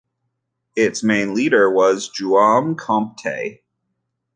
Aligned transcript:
Its 0.75 1.03
main 1.03 1.35
leader 1.35 1.69
was 1.69 2.09
Jaume 2.09 2.75
Compte. 2.75 3.59